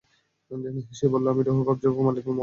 সে 0.91 1.05
বলল, 1.13 1.25
আমি 1.27 1.41
রূহ 1.43 1.57
কবজকারী 1.67 1.93
মালাকুল 1.99 2.25
মওত। 2.27 2.39